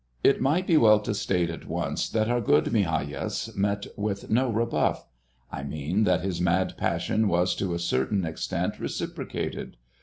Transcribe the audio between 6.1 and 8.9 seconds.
his mad passion was to a certain extent